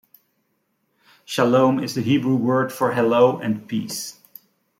Shalom 1.25 1.77
is 1.77 1.93
the 1.93 2.01
Hebrew 2.01 2.33
word 2.35 2.73
for 2.73 2.91
"hello" 2.91 3.37
and 3.37 3.67
"peace". 3.67 4.17